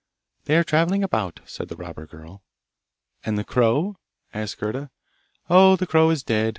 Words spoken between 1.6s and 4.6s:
the robber girl. 'And the crow?' asked